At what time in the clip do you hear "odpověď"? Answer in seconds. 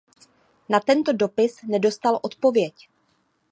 2.21-2.89